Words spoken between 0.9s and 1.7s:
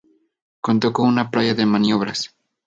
con una playa de